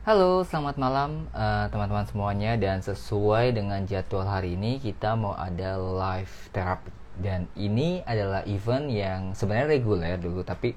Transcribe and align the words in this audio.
Halo, 0.00 0.40
selamat 0.48 0.80
malam 0.80 1.28
eh, 1.36 1.68
teman-teman 1.68 2.08
semuanya 2.08 2.56
dan 2.56 2.80
sesuai 2.80 3.52
dengan 3.52 3.84
jadwal 3.84 4.24
hari 4.24 4.56
ini 4.56 4.80
kita 4.80 5.12
mau 5.12 5.36
ada 5.36 5.76
live 5.76 6.48
therapy 6.56 6.88
dan 7.20 7.44
ini 7.52 8.00
adalah 8.08 8.40
event 8.48 8.88
yang 8.88 9.36
sebenarnya 9.36 9.76
reguler 9.76 10.16
dulu 10.16 10.40
tapi 10.40 10.72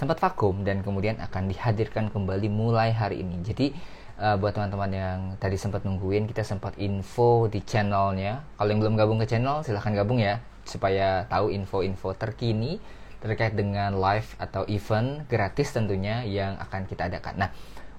sempat 0.00 0.16
vakum 0.16 0.64
dan 0.64 0.80
kemudian 0.80 1.20
akan 1.20 1.52
dihadirkan 1.52 2.08
kembali 2.08 2.48
mulai 2.48 2.88
hari 2.88 3.20
ini. 3.20 3.44
Jadi 3.44 3.76
eh, 4.16 4.36
buat 4.40 4.56
teman-teman 4.56 4.90
yang 4.96 5.18
tadi 5.36 5.60
sempat 5.60 5.84
nungguin 5.84 6.24
kita 6.24 6.40
sempat 6.40 6.72
info 6.80 7.52
di 7.52 7.60
channelnya. 7.60 8.48
Kalau 8.56 8.72
yang 8.72 8.80
belum 8.80 8.96
gabung 8.96 9.20
ke 9.20 9.28
channel 9.28 9.60
silahkan 9.60 9.92
gabung 9.92 10.24
ya 10.24 10.40
supaya 10.64 11.28
tahu 11.28 11.52
info-info 11.52 12.16
terkini 12.16 12.80
terkait 13.24 13.56
dengan 13.56 13.96
live 13.96 14.28
atau 14.36 14.68
event 14.68 15.24
gratis 15.28 15.72
tentunya 15.72 16.24
yang 16.24 16.60
akan 16.60 16.84
kita 16.84 17.08
adakan. 17.08 17.44
Nah, 17.44 17.50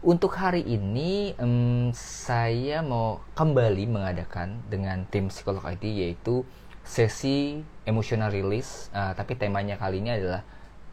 untuk 0.05 0.37
hari 0.37 0.61
ini 0.61 1.33
um, 1.41 1.89
saya 1.97 2.85
mau 2.85 3.25
kembali 3.33 3.89
mengadakan 3.89 4.61
dengan 4.69 5.01
tim 5.09 5.33
psikolog 5.33 5.65
IT 5.65 5.81
yaitu 5.81 6.45
sesi 6.85 7.65
emotional 7.89 8.29
release 8.29 8.93
uh, 8.93 9.17
tapi 9.17 9.33
temanya 9.33 9.81
kali 9.81 10.05
ini 10.05 10.13
adalah 10.13 10.45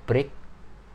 break, 0.09 0.33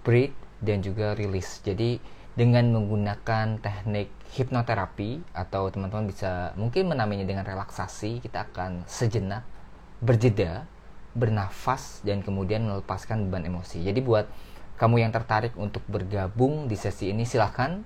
breathe 0.01 0.33
dan 0.65 0.81
juga 0.81 1.13
release. 1.13 1.61
Jadi 1.61 2.01
dengan 2.33 2.73
menggunakan 2.73 3.61
teknik 3.61 4.09
hipnoterapi 4.33 5.21
atau 5.37 5.69
teman-teman 5.69 6.09
bisa 6.09 6.57
mungkin 6.57 6.89
menamainya 6.89 7.29
dengan 7.29 7.45
relaksasi, 7.45 8.25
kita 8.25 8.49
akan 8.49 8.81
sejenak 8.89 9.45
berjeda, 10.01 10.65
bernafas 11.13 12.01
dan 12.01 12.25
kemudian 12.25 12.65
melepaskan 12.65 13.29
beban 13.29 13.45
emosi. 13.45 13.85
Jadi 13.85 14.01
buat 14.01 14.25
kamu 14.81 15.05
yang 15.05 15.13
tertarik 15.13 15.53
untuk 15.53 15.85
bergabung 15.85 16.65
di 16.65 16.77
sesi 16.77 17.09
ini 17.13 17.25
silahkan 17.25 17.81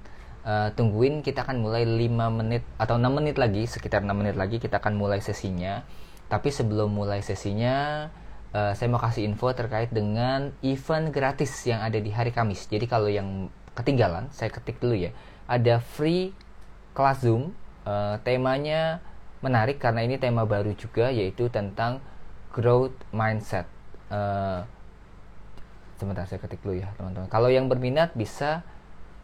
uh, 0.45 0.69
tungguin 0.73 1.21
kita 1.21 1.45
akan 1.45 1.61
mulai 1.61 1.85
5 1.85 2.37
menit 2.37 2.63
atau 2.77 2.97
6 2.97 3.07
menit 3.11 3.35
lagi 3.37 3.65
sekitar 3.65 4.01
6 4.01 4.11
menit 4.13 4.35
lagi 4.37 4.57
kita 4.57 4.81
akan 4.81 4.97
mulai 4.97 5.21
sesinya. 5.21 5.85
Tapi 6.31 6.47
sebelum 6.47 6.95
mulai 6.95 7.19
sesinya 7.19 8.07
uh, 8.55 8.71
saya 8.71 8.87
mau 8.87 9.01
kasih 9.01 9.27
info 9.27 9.51
terkait 9.51 9.91
dengan 9.91 10.55
event 10.63 11.11
gratis 11.11 11.51
yang 11.67 11.83
ada 11.83 11.99
di 11.99 12.11
hari 12.11 12.31
Kamis. 12.31 12.67
Jadi 12.71 12.85
kalau 12.87 13.11
yang 13.11 13.51
ketinggalan 13.75 14.31
saya 14.31 14.51
ketik 14.51 14.79
dulu 14.79 14.95
ya. 14.95 15.11
Ada 15.47 15.83
free 15.83 16.31
kelas 16.95 17.25
Zoom. 17.25 17.55
Uh, 17.81 18.21
temanya 18.21 19.01
menarik 19.41 19.81
karena 19.81 20.05
ini 20.05 20.21
tema 20.21 20.45
baru 20.45 20.69
juga 20.77 21.09
yaitu 21.09 21.49
tentang 21.49 21.97
growth 22.53 22.93
mindset. 23.09 23.65
Uh, 24.13 24.61
sebentar 25.97 26.29
saya 26.29 26.37
ketik 26.37 26.61
dulu 26.61 26.77
ya 26.77 26.93
teman-teman. 26.93 27.25
Kalau 27.25 27.49
yang 27.49 27.65
berminat 27.65 28.13
bisa 28.13 28.61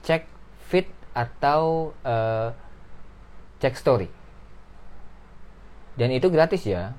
cek 0.02 0.26
fit 0.68 0.90
atau 1.18 1.92
uh, 2.06 2.54
cek 3.58 3.74
story 3.74 4.06
dan 5.98 6.14
itu 6.14 6.30
gratis 6.30 6.62
ya 6.62 6.94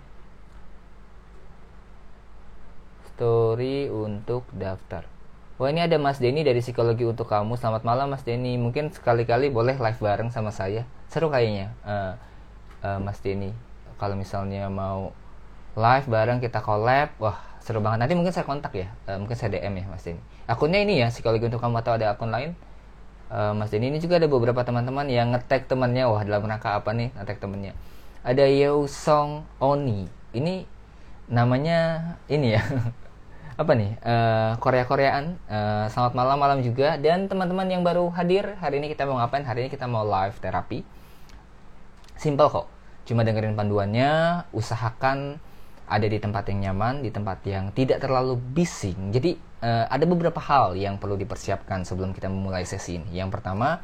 story 3.15 3.87
untuk 3.87 4.43
daftar 4.51 5.07
Wah 5.59 5.75
ini 5.75 5.83
ada 5.83 5.99
Mas 5.99 6.23
Denny 6.23 6.47
dari 6.47 6.63
Psikologi 6.63 7.03
untuk 7.03 7.27
kamu. 7.27 7.59
Selamat 7.59 7.83
malam 7.83 8.15
Mas 8.15 8.23
Denny. 8.23 8.55
Mungkin 8.55 8.95
sekali-kali 8.95 9.51
boleh 9.51 9.75
live 9.75 9.99
bareng 9.99 10.31
sama 10.31 10.55
saya. 10.55 10.87
Seru 11.11 11.35
kayaknya 11.35 11.75
uh, 11.83 12.15
uh, 12.87 13.03
Mas 13.03 13.19
Denny. 13.19 13.51
Kalau 13.99 14.15
misalnya 14.15 14.71
mau 14.71 15.11
live 15.75 16.07
bareng 16.07 16.39
kita 16.39 16.63
collab, 16.63 17.11
wah 17.19 17.43
seru 17.59 17.83
banget. 17.83 18.07
Nanti 18.07 18.15
mungkin 18.15 18.31
saya 18.31 18.47
kontak 18.47 18.71
ya. 18.71 18.87
Uh, 19.11 19.19
mungkin 19.19 19.35
saya 19.35 19.51
DM 19.59 19.83
ya 19.83 19.85
Mas 19.91 20.07
Denny. 20.07 20.23
Akunnya 20.47 20.79
ini 20.79 21.03
ya 21.03 21.11
Psikologi 21.11 21.51
untuk 21.51 21.59
kamu 21.59 21.83
atau 21.83 21.99
ada 21.99 22.15
akun 22.15 22.31
lain? 22.31 22.55
Uh, 23.33 23.53
Mas 23.57 23.69
Denny 23.73 23.93
ini 23.93 23.99
juga 24.01 24.21
ada 24.21 24.29
beberapa 24.29 24.61
teman-teman 24.65 25.09
yang 25.09 25.33
ngetek 25.33 25.69
temannya. 25.69 26.05
Wah 26.09 26.23
dalam 26.25 26.45
rangka 26.45 26.77
apa 26.77 26.91
nih 26.93 27.13
ngetek 27.17 27.39
temannya? 27.41 27.73
Ada 28.25 28.45
Yeo 28.49 28.85
Song 28.91 29.47
Oni. 29.63 30.09
Ini 30.35 30.69
namanya 31.29 32.15
ini 32.29 32.57
ya. 32.57 32.63
Apa 33.59 33.75
nih? 33.75 33.99
Uh, 34.07 34.55
Korea 34.63 34.87
Koreaan 34.87 35.35
uh, 35.51 35.91
selamat 35.91 36.15
malam 36.15 36.39
malam 36.39 36.59
juga. 36.63 36.95
Dan 36.95 37.27
teman-teman 37.27 37.67
yang 37.67 37.83
baru 37.83 38.07
hadir 38.15 38.55
hari 38.63 38.79
ini 38.79 38.87
kita 38.87 39.03
mau 39.03 39.19
ngapain? 39.19 39.43
Hari 39.43 39.67
ini 39.67 39.71
kita 39.73 39.91
mau 39.91 40.07
live 40.07 40.37
terapi. 40.39 40.87
Simple 42.15 42.49
kok. 42.55 42.67
Cuma 43.03 43.27
dengerin 43.27 43.59
panduannya 43.59 44.45
usahakan 44.55 45.43
ada 45.89 46.07
di 46.07 46.21
tempat 46.21 46.45
yang 46.53 46.71
nyaman, 46.71 47.01
di 47.01 47.11
tempat 47.11 47.41
yang 47.49 47.73
tidak 47.73 48.05
terlalu 48.05 48.37
bising. 48.37 49.11
Jadi 49.11 49.35
uh, 49.65 49.89
ada 49.89 50.05
beberapa 50.05 50.39
hal 50.39 50.77
yang 50.77 51.01
perlu 51.01 51.17
dipersiapkan 51.17 51.89
sebelum 51.89 52.13
kita 52.13 52.29
memulai 52.29 52.69
sesi 52.69 53.01
ini. 53.01 53.17
Yang 53.17 53.41
pertama, 53.41 53.81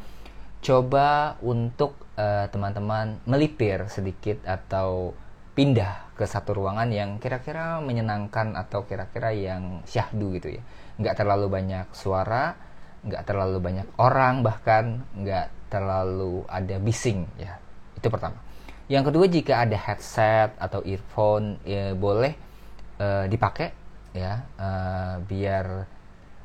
coba 0.61 1.41
untuk 1.41 1.97
uh, 2.21 2.47
teman-teman 2.53 3.19
melipir 3.25 3.89
sedikit 3.89 4.45
atau 4.45 5.17
pindah 5.57 6.13
ke 6.15 6.29
satu 6.29 6.55
ruangan 6.61 6.91
yang 6.93 7.17
kira-kira 7.19 7.81
menyenangkan 7.81 8.55
atau 8.55 8.85
kira-kira 8.85 9.33
yang 9.33 9.81
syahdu 9.89 10.37
gitu 10.37 10.61
ya. 10.61 10.63
Nggak 11.01 11.25
terlalu 11.25 11.47
banyak 11.49 11.87
suara, 11.97 12.55
nggak 13.03 13.23
terlalu 13.25 13.59
banyak 13.65 13.89
orang, 13.97 14.45
bahkan 14.45 15.03
nggak 15.17 15.73
terlalu 15.73 16.45
ada 16.53 16.77
bising 16.77 17.25
ya. 17.41 17.57
Itu 17.97 18.13
pertama. 18.13 18.44
Yang 18.85 19.05
kedua 19.11 19.25
jika 19.29 19.65
ada 19.65 19.77
headset 19.81 20.53
atau 20.61 20.85
earphone 20.85 21.57
ya 21.65 21.97
boleh 21.97 22.37
uh, 23.01 23.25
dipakai 23.25 23.73
ya 24.13 24.45
uh, 24.61 25.19
biar 25.25 25.89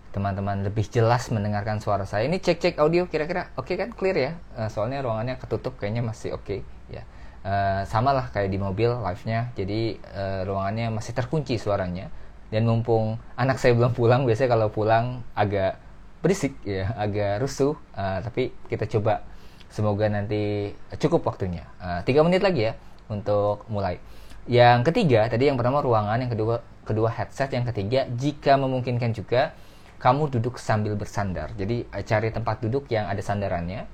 teman-teman 0.09 0.66
lebih 0.66 0.89
jelas 0.89 1.29
mendengarkan 1.29 1.77
suara 1.83 2.07
saya. 2.07 2.25
Ini 2.25 2.41
cek-cek 2.41 2.81
audio 2.81 3.05
kira-kira 3.05 3.53
oke 3.59 3.69
okay 3.69 3.75
kan 3.77 3.94
clear 3.94 4.17
ya. 4.17 4.31
Uh, 4.57 4.72
soalnya 4.72 5.05
ruangannya 5.05 5.38
ketutup 5.38 5.77
kayaknya 5.77 6.01
masih 6.01 6.33
oke 6.33 6.47
okay, 6.47 6.59
ya. 6.89 7.03
Uh, 7.39 7.88
sama 7.88 8.11
lah 8.11 8.31
kayak 8.33 8.50
di 8.51 8.59
mobil 8.59 8.89
live-nya. 8.89 9.53
Jadi 9.53 10.00
uh, 10.16 10.41
ruangannya 10.47 10.95
masih 10.95 11.13
terkunci 11.13 11.59
suaranya. 11.61 12.09
Dan 12.50 12.66
mumpung 12.66 13.21
anak 13.38 13.61
saya 13.61 13.77
belum 13.77 13.94
pulang, 13.94 14.25
biasanya 14.25 14.50
kalau 14.57 14.73
pulang 14.73 15.21
agak 15.38 15.77
berisik 16.25 16.57
ya, 16.66 16.89
agak 16.97 17.45
rusuh. 17.45 17.77
Uh, 17.94 18.19
tapi 18.25 18.50
kita 18.66 18.89
coba 18.89 19.21
Semoga 19.69 20.09
nanti 20.09 20.74
cukup 20.97 21.30
waktunya. 21.30 21.62
Uh, 21.78 22.02
tiga 22.02 22.25
menit 22.25 22.41
lagi 22.41 22.69
ya 22.69 22.74
untuk 23.06 23.69
mulai. 23.69 24.02
Yang 24.50 24.90
ketiga 24.90 25.30
tadi 25.30 25.46
yang 25.46 25.62
pertama 25.62 25.85
ruangan, 25.85 26.18
yang 26.18 26.34
kedua 26.34 26.66
kedua 26.81 27.13
headset, 27.13 27.53
yang 27.53 27.69
ketiga 27.69 28.09
jika 28.18 28.57
memungkinkan 28.57 29.13
juga 29.13 29.53
kamu 30.02 30.34
duduk 30.34 30.57
sambil 30.57 30.97
bersandar. 30.97 31.53
Jadi 31.53 31.85
uh, 31.85 32.02
cari 32.02 32.34
tempat 32.34 32.66
duduk 32.66 32.90
yang 32.90 33.06
ada 33.06 33.22
sandarannya. 33.22 33.85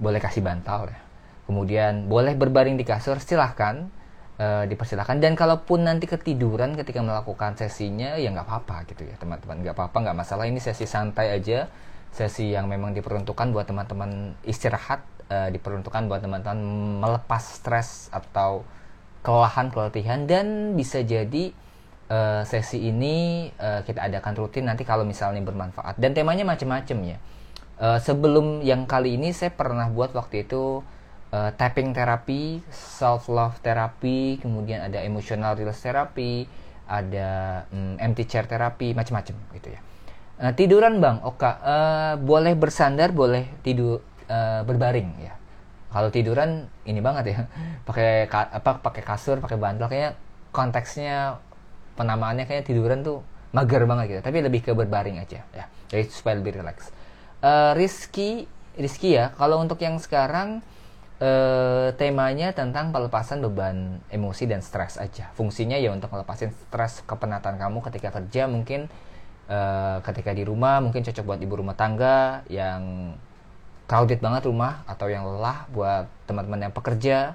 Boleh 0.00 0.16
kasih 0.22 0.40
bantal 0.40 0.88
ya. 0.88 1.00
Kemudian 1.44 2.08
boleh 2.08 2.32
berbaring 2.32 2.80
di 2.80 2.88
kasur, 2.88 3.20
silahkan 3.20 3.88
uh, 4.40 4.64
dipersilahkan. 4.64 5.20
Dan 5.20 5.36
kalaupun 5.36 5.84
nanti 5.84 6.08
ketiduran 6.08 6.72
ketika 6.72 7.04
melakukan 7.04 7.52
sesinya, 7.58 8.16
ya 8.16 8.32
nggak 8.32 8.48
apa-apa 8.48 8.88
gitu 8.88 9.04
ya 9.04 9.16
teman-teman. 9.20 9.60
Nggak 9.60 9.76
apa-apa, 9.76 9.96
nggak 10.08 10.16
masalah. 10.16 10.48
Ini 10.48 10.60
sesi 10.62 10.88
santai 10.88 11.36
aja, 11.36 11.68
sesi 12.14 12.54
yang 12.54 12.64
memang 12.70 12.96
diperuntukkan 12.96 13.52
buat 13.52 13.68
teman-teman 13.68 14.38
istirahat 14.46 15.04
uh, 15.30 15.48
diperuntukkan 15.52 16.08
buat 16.08 16.20
teman-teman 16.24 16.58
melepas 17.04 17.40
stres 17.40 18.08
atau 18.10 18.64
kelelahan 19.22 19.70
keletihan. 19.70 20.24
Dan 20.28 20.76
bisa 20.76 21.00
jadi 21.04 21.52
uh, 22.10 22.42
sesi 22.44 22.88
ini 22.88 23.48
uh, 23.60 23.84
kita 23.84 24.04
adakan 24.08 24.34
rutin 24.36 24.66
nanti 24.66 24.82
kalau 24.82 25.04
misalnya 25.04 25.40
bermanfaat. 25.44 25.96
Dan 26.00 26.12
temanya 26.16 26.44
macam-macam 26.44 26.98
ya. 27.04 27.18
Uh, 27.78 27.98
sebelum 28.02 28.66
yang 28.66 28.90
kali 28.90 29.14
ini 29.14 29.30
saya 29.30 29.54
pernah 29.54 29.86
buat 29.86 30.10
waktu 30.10 30.42
itu 30.50 30.82
uh, 31.30 31.50
tapping 31.54 31.94
terapi 31.94 32.58
self 32.74 33.30
love 33.30 33.54
terapi 33.62 34.42
kemudian 34.42 34.82
ada 34.82 34.98
emotional 34.98 35.54
release 35.54 35.86
terapi 35.86 36.50
ada 36.90 37.62
um, 37.70 37.94
empty 38.02 38.26
chair 38.26 38.50
terapi 38.50 38.98
macam-macam 38.98 39.36
gitu 39.54 39.68
ya. 39.70 39.80
Uh, 40.42 40.52
tiduran 40.58 40.98
bang. 40.98 41.22
Oke 41.22 41.46
uh, 41.46 42.18
boleh 42.18 42.58
bersandar 42.58 43.14
boleh 43.14 43.46
tidur 43.62 44.02
uh, 44.28 44.62
berbaring 44.62 45.10
ya. 45.18 45.34
Kalau 45.88 46.12
tiduran 46.12 46.68
ini 46.84 47.00
banget 47.00 47.24
ya. 47.34 47.38
Pakai 47.88 48.28
apa 48.28 48.84
pakai 48.84 49.02
kasur 49.02 49.40
pakai 49.40 49.56
bantal 49.56 49.88
kayaknya 49.88 50.12
konteksnya 50.52 51.40
penamaannya 51.96 52.44
kayak 52.44 52.68
tiduran 52.68 53.00
tuh 53.02 53.24
mager 53.56 53.88
banget 53.88 54.04
gitu. 54.16 54.20
Tapi 54.22 54.36
lebih 54.44 54.60
ke 54.62 54.70
berbaring 54.76 55.18
aja 55.18 55.42
ya. 55.50 55.64
Jadi 55.88 56.12
supaya 56.12 56.36
lebih 56.36 56.60
relax. 56.60 56.92
Uh, 57.40 57.72
Rizky 57.72 58.44
Rizky 58.78 59.18
ya 59.18 59.34
kalau 59.34 59.58
untuk 59.58 59.80
yang 59.82 59.98
sekarang 59.98 60.62
uh, 61.18 61.90
temanya 61.98 62.54
tentang 62.54 62.94
pelepasan 62.94 63.42
beban 63.42 63.98
emosi 64.12 64.46
dan 64.46 64.62
stres 64.62 64.96
aja. 65.00 65.30
Fungsinya 65.34 65.74
ya 65.78 65.90
untuk 65.90 66.12
melepasin 66.14 66.54
stres 66.54 67.02
kepenatan 67.04 67.58
kamu 67.58 67.82
ketika 67.90 68.14
kerja 68.14 68.46
mungkin 68.46 68.86
uh, 69.50 69.98
ketika 70.04 70.30
di 70.36 70.46
rumah 70.46 70.78
mungkin 70.78 71.02
cocok 71.02 71.24
buat 71.24 71.40
ibu 71.42 71.54
rumah 71.58 71.74
tangga 71.74 72.46
yang 72.46 73.14
crowded 73.88 74.20
banget 74.20 74.44
rumah 74.44 74.84
atau 74.84 75.08
yang 75.08 75.24
lelah 75.24 75.64
buat 75.72 76.04
teman-teman 76.28 76.68
yang 76.68 76.74
pekerja 76.76 77.34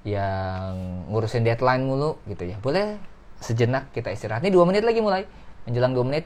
yang 0.00 0.72
ngurusin 1.12 1.44
deadline 1.44 1.84
mulu 1.84 2.16
gitu 2.24 2.48
ya. 2.48 2.56
Boleh 2.64 2.96
sejenak 3.44 3.92
kita 3.92 4.08
istirahat. 4.08 4.40
Ini 4.40 4.48
dua 4.48 4.64
menit 4.64 4.80
lagi 4.80 5.04
mulai. 5.04 5.28
Menjelang 5.68 5.92
dua 5.92 6.08
menit 6.08 6.24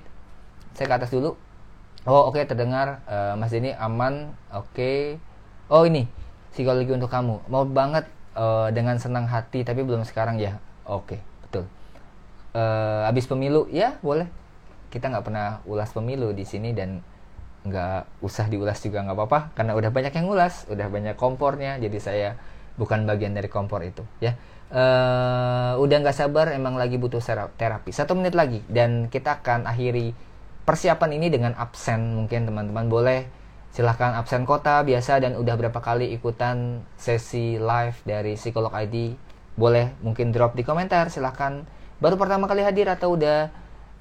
saya 0.79 0.87
ke 0.87 0.95
atas 1.03 1.11
dulu. 1.11 1.35
Oh 2.07 2.31
oke 2.31 2.39
okay, 2.39 2.47
terdengar 2.47 3.03
uh, 3.11 3.35
Mas 3.35 3.51
Denny 3.51 3.75
aman. 3.75 4.31
Oke. 4.55 4.71
Okay. 4.71 4.99
oh 5.75 5.83
ini 5.83 6.07
psikologi 6.55 6.95
untuk 6.95 7.11
kamu. 7.11 7.51
Mau 7.51 7.67
banget 7.67 8.07
uh, 8.39 8.71
dengan 8.71 8.95
senang 9.03 9.27
hati 9.27 9.67
tapi 9.67 9.83
belum 9.83 10.07
sekarang 10.07 10.39
ya. 10.39 10.63
Oke 10.87 11.19
okay, 11.19 11.21
betul. 11.43 11.65
Uh, 12.55 13.11
habis 13.11 13.27
pemilu 13.27 13.67
ya 13.75 13.99
boleh. 14.07 14.31
Kita 14.95 15.11
nggak 15.11 15.27
pernah 15.27 15.59
ulas 15.67 15.91
pemilu 15.91 16.31
di 16.31 16.47
sini 16.47 16.71
dan 16.71 17.03
nggak 17.65 18.21
usah 18.21 18.47
diulas 18.53 18.77
juga 18.85 19.01
nggak 19.01 19.17
apa-apa 19.17 19.41
karena 19.57 19.73
udah 19.73 19.89
banyak 19.89 20.13
yang 20.13 20.29
ulas 20.29 20.69
udah 20.69 20.85
banyak 20.93 21.17
kompornya 21.17 21.81
jadi 21.81 21.97
saya 21.97 22.29
bukan 22.77 23.07
bagian 23.07 23.33
dari 23.35 23.49
kompor 23.49 23.83
itu 23.87 24.03
ya. 24.21 24.37
Uh, 24.75 25.79
udah 25.79 26.03
nggak 26.03 26.17
sabar 26.17 26.51
emang 26.51 26.75
lagi 26.75 26.99
butuh 26.99 27.23
terapi. 27.55 27.95
Satu 27.95 28.19
menit 28.19 28.35
lagi 28.35 28.59
dan 28.67 29.07
kita 29.07 29.39
akan 29.39 29.71
akhiri 29.71 30.11
persiapan 30.67 31.15
ini 31.15 31.31
dengan 31.31 31.53
absen 31.55 32.19
mungkin 32.19 32.49
teman-teman. 32.51 32.91
Boleh 32.91 33.31
silahkan 33.71 34.19
absen 34.19 34.43
kota 34.43 34.83
biasa 34.83 35.23
dan 35.23 35.39
udah 35.39 35.55
berapa 35.55 35.79
kali 35.79 36.11
ikutan 36.15 36.83
sesi 36.99 37.55
live 37.55 37.99
dari 38.03 38.35
psikolog 38.35 38.75
ID 38.75 39.15
boleh 39.55 39.95
mungkin 40.03 40.35
drop 40.35 40.59
di 40.59 40.67
komentar 40.67 41.07
silahkan. 41.07 41.63
Baru 42.03 42.19
pertama 42.19 42.51
kali 42.51 42.67
hadir 42.67 42.91
atau 42.91 43.15
udah 43.15 43.55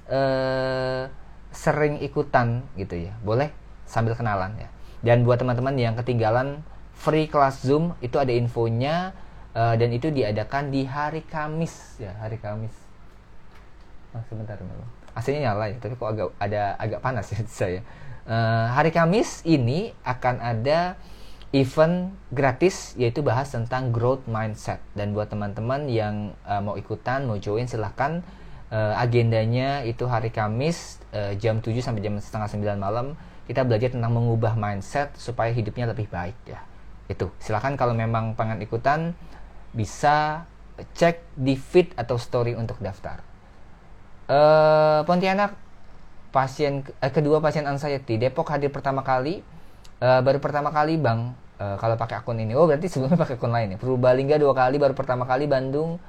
uh, 0.10 1.06
sering 1.54 2.02
ikutan 2.02 2.66
gitu 2.76 2.98
ya. 2.98 3.14
Boleh? 3.22 3.54
Sambil 3.86 4.18
kenalan 4.18 4.58
ya. 4.58 4.70
Dan 5.06 5.24
buat 5.24 5.38
teman-teman 5.38 5.78
yang 5.78 5.94
ketinggalan 5.94 6.66
free 6.98 7.30
kelas 7.30 7.62
zoom 7.62 7.94
itu 8.02 8.18
ada 8.18 8.32
infonya 8.34 9.14
uh, 9.54 9.78
dan 9.78 9.90
itu 9.94 10.10
diadakan 10.10 10.74
di 10.74 10.88
hari 10.88 11.22
Kamis 11.24 12.02
ya 12.02 12.16
hari 12.18 12.42
Kamis. 12.42 12.74
Oh, 14.14 14.22
sebentar 14.30 14.58
dulu 14.58 14.86
aslinya 15.14 15.54
nyala 15.54 15.70
ya 15.70 15.78
tapi 15.78 15.94
kok 15.94 16.10
agak 16.10 16.30
ada 16.42 16.74
agak 16.78 17.02
panas 17.02 17.30
ya 17.34 17.42
saya 17.62 17.82
uh, 18.30 18.70
hari 18.72 18.90
Kamis 18.94 19.42
ini 19.46 19.92
akan 20.06 20.42
ada 20.42 20.98
event 21.54 22.10
gratis 22.34 22.98
yaitu 22.98 23.22
bahas 23.22 23.54
tentang 23.54 23.94
growth 23.94 24.26
mindset. 24.26 24.82
Dan 24.98 25.14
buat 25.14 25.30
teman-teman 25.30 25.86
yang 25.86 26.34
uh, 26.50 26.60
mau 26.60 26.76
ikutan 26.76 27.30
mau 27.30 27.38
join 27.38 27.70
silahkan 27.70 28.26
uh, 28.74 28.98
agendanya 28.98 29.86
itu 29.86 30.10
hari 30.10 30.34
Kamis 30.34 30.98
uh, 31.14 31.38
jam 31.38 31.62
7 31.62 31.78
sampai 31.80 32.02
jam 32.02 32.18
setengah 32.18 32.50
9 32.50 32.82
malam 32.82 33.14
kita 33.46 33.62
belajar 33.68 33.94
tentang 33.94 34.12
mengubah 34.16 34.58
mindset 34.58 35.14
supaya 35.20 35.54
hidupnya 35.54 35.92
lebih 35.92 36.10
baik 36.10 36.36
ya. 36.48 36.64
Itu. 37.12 37.30
Silahkan 37.38 37.76
kalau 37.76 37.94
memang 37.94 38.34
pengen 38.34 38.64
ikutan 38.64 39.12
bisa 39.76 40.48
cek 40.98 41.22
di 41.38 41.54
feed 41.54 41.94
atau 42.00 42.18
story 42.18 42.58
untuk 42.58 42.80
daftar. 42.80 43.22
Uh, 44.26 45.04
Pontianak 45.04 45.60
pasien 46.32 46.88
eh, 47.04 47.12
kedua 47.12 47.44
pasien 47.44 47.68
anxiety. 47.68 48.16
Depok 48.16 48.48
hadir 48.48 48.72
pertama 48.72 49.04
kali 49.04 49.44
uh, 50.00 50.24
baru 50.24 50.40
pertama 50.40 50.72
kali 50.72 50.96
bang. 50.96 51.36
Uh, 51.60 51.76
kalau 51.78 52.00
pakai 52.00 52.24
akun 52.24 52.40
ini. 52.40 52.56
Oh 52.56 52.66
berarti 52.66 52.88
sebelumnya 52.88 53.20
pakai 53.20 53.36
akun 53.36 53.52
lain 53.52 53.76
ya? 53.76 53.78
Purbalingga 53.78 54.40
dua 54.40 54.56
kali 54.56 54.80
baru 54.80 54.96
pertama 54.96 55.28
kali 55.28 55.46
Bandung 55.52 56.00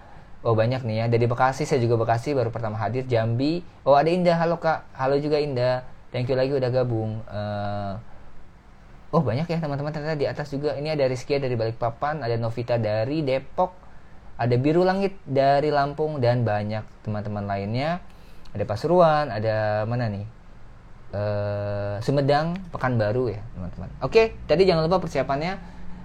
oh 0.44 0.54
banyak 0.54 0.84
nih 0.84 0.96
ya. 1.02 1.04
Dari 1.08 1.24
Bekasi 1.24 1.64
saya 1.64 1.80
juga 1.80 1.96
Bekasi 1.96 2.36
baru 2.36 2.52
pertama 2.52 2.76
hadir. 2.76 3.08
Jambi. 3.08 3.64
Oh 3.82 3.96
ada 3.96 4.12
Indah. 4.12 4.36
Halo 4.36 4.60
kak. 4.60 4.86
Halo 4.94 5.16
juga 5.16 5.40
Indah. 5.40 5.82
Thank 6.12 6.30
you 6.30 6.36
lagi 6.36 6.52
udah 6.52 6.70
gabung. 6.70 7.24
Uh, 7.26 7.98
oh 9.10 9.24
banyak 9.24 9.48
ya 9.48 9.58
teman-teman. 9.58 9.90
Ternyata 9.90 10.14
di 10.14 10.28
atas 10.28 10.52
juga. 10.52 10.76
Ini 10.76 10.94
ada 10.94 11.08
Rizky 11.08 11.40
dari 11.40 11.56
Balikpapan 11.56 12.22
ada 12.22 12.36
Novita 12.36 12.78
dari 12.78 13.24
Depok 13.24 13.84
ada 14.34 14.54
Biru 14.58 14.82
Langit 14.82 15.14
dari 15.22 15.70
Lampung 15.70 16.18
dan 16.18 16.42
banyak 16.42 16.82
teman-teman 17.06 17.46
lainnya. 17.46 18.02
Ada 18.54 18.64
Pasuruan 18.66 19.30
ada 19.30 19.86
mana 19.86 20.10
nih? 20.10 20.26
Uh, 21.14 22.02
Sumedang 22.02 22.58
Pekanbaru 22.74 23.30
ya 23.30 23.42
teman-teman. 23.54 23.90
Oke 24.02 24.34
tadi 24.50 24.66
jangan 24.66 24.90
lupa 24.90 24.98
persiapannya. 25.02 25.58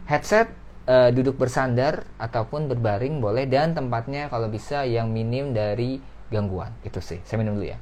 Headset 0.05 0.49
uh, 0.89 1.09
duduk 1.13 1.37
bersandar 1.37 2.09
ataupun 2.17 2.65
berbaring 2.65 3.21
boleh 3.21 3.45
dan 3.45 3.77
tempatnya 3.77 4.25
kalau 4.33 4.49
bisa 4.49 4.83
yang 4.89 5.13
minim 5.13 5.53
dari 5.53 6.01
gangguan. 6.33 6.73
Itu 6.81 6.97
sih. 6.99 7.21
Saya 7.21 7.37
minum 7.45 7.61
dulu 7.61 7.69
ya. 7.69 7.77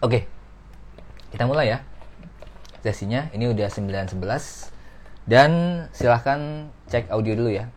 Oke. 0.00 0.24
Kita 1.28 1.44
mulai 1.44 1.76
ya. 1.76 1.78
Sesinya. 2.80 3.28
Ini 3.36 3.52
udah 3.52 3.68
9.11 3.68 4.72
dan 5.26 5.50
silahkan 5.90 6.70
cek 6.88 7.12
audio 7.12 7.34
dulu 7.36 7.50
ya. 7.52 7.68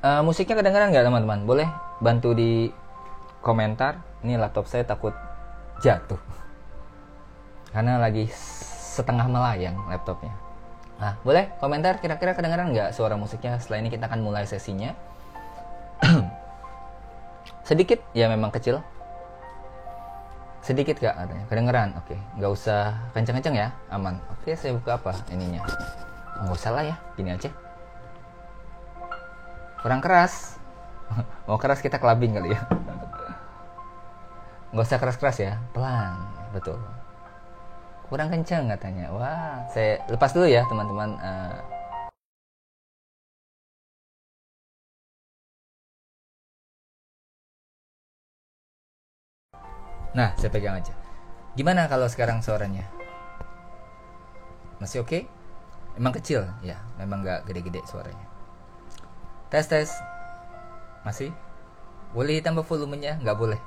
Uh, 0.00 0.24
musiknya 0.24 0.56
kedengaran 0.56 0.88
nggak 0.90 1.04
teman-teman? 1.04 1.40
Boleh 1.44 1.68
bantu 2.00 2.32
di 2.32 2.72
komentar. 3.44 4.09
Ini 4.20 4.36
laptop 4.36 4.68
saya 4.68 4.84
takut 4.84 5.12
jatuh. 5.80 6.20
Karena 7.70 7.96
lagi 7.96 8.28
setengah 8.94 9.26
melayang 9.30 9.76
laptopnya. 9.88 10.34
Nah, 11.00 11.16
boleh 11.24 11.48
komentar 11.62 11.96
kira-kira 12.02 12.36
kedengaran 12.36 12.74
nggak 12.74 12.92
suara 12.92 13.16
musiknya? 13.16 13.56
Setelah 13.56 13.80
ini 13.80 13.88
kita 13.88 14.04
akan 14.10 14.20
mulai 14.20 14.44
sesinya. 14.44 14.92
Sedikit, 17.68 18.02
ya 18.12 18.28
memang 18.28 18.52
kecil. 18.52 18.84
Sedikit 20.60 21.00
gak 21.00 21.16
katanya? 21.16 21.44
Kedengeran? 21.48 21.88
Oke, 21.96 22.20
nggak 22.36 22.52
usah 22.52 22.92
kenceng-kenceng 23.16 23.56
ya, 23.56 23.68
aman. 23.88 24.20
Oke, 24.36 24.52
saya 24.52 24.76
buka 24.76 25.00
apa 25.00 25.16
ininya? 25.32 25.64
Nggak 26.44 26.52
usah 26.52 26.70
lah 26.76 26.84
ya, 26.84 26.96
gini 27.16 27.32
aja 27.32 27.48
kurang 29.80 30.04
keras 30.04 30.60
mau 31.48 31.56
keras 31.56 31.80
kita 31.80 31.96
clubbing 31.96 32.36
kali 32.36 32.52
ya 32.52 32.60
nggak 34.70 34.86
usah 34.86 34.98
keras-keras 35.02 35.38
ya 35.42 35.52
pelan 35.74 36.14
betul 36.54 36.78
kurang 38.06 38.30
kenceng 38.30 38.70
katanya 38.70 39.10
wah 39.10 39.66
saya 39.70 39.98
lepas 40.06 40.30
dulu 40.30 40.46
ya 40.46 40.62
teman-teman 40.66 41.18
uh, 41.18 41.58
Nah, 50.10 50.34
saya 50.34 50.50
pegang 50.50 50.74
aja. 50.74 50.90
Gimana 51.54 51.86
kalau 51.86 52.10
sekarang 52.10 52.42
suaranya? 52.42 52.82
Masih 54.82 55.06
oke? 55.06 55.06
Okay? 55.06 55.22
Emang 55.94 56.10
kecil? 56.10 56.50
Ya, 56.66 56.82
memang 56.98 57.22
nggak 57.22 57.46
gede-gede 57.46 57.78
suaranya. 57.86 58.26
Tes 59.54 59.70
tes. 59.70 59.90
Masih? 61.06 61.30
Boleh 62.10 62.42
tambah 62.42 62.66
volumenya? 62.66 63.22
Nggak 63.22 63.38
boleh. 63.38 63.60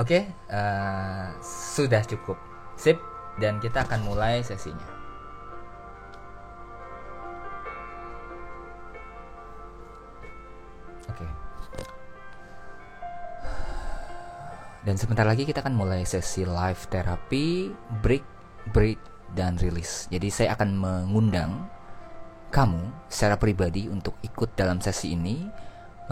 Oke, 0.00 0.24
uh, 0.48 1.36
sudah 1.44 2.00
cukup. 2.08 2.40
Sip, 2.80 2.96
dan 3.36 3.60
kita 3.60 3.84
akan 3.84 4.00
mulai 4.08 4.40
sesinya. 4.40 4.88
Oke. 11.12 11.26
Dan 14.82 14.96
sebentar 14.98 15.28
lagi 15.28 15.44
kita 15.44 15.62
akan 15.62 15.76
mulai 15.76 16.02
sesi 16.08 16.42
live 16.42 16.82
terapi, 16.90 17.70
break, 18.02 18.24
break, 18.72 18.98
dan 19.36 19.56
release. 19.60 20.08
Jadi 20.08 20.28
saya 20.28 20.56
akan 20.56 20.70
mengundang 20.76 21.68
kamu 22.52 23.08
secara 23.08 23.40
pribadi 23.40 23.88
untuk 23.88 24.16
ikut 24.20 24.52
dalam 24.52 24.80
sesi 24.82 25.16
ini 25.16 25.48